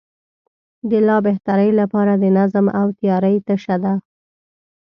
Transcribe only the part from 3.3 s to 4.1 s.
تشه وه.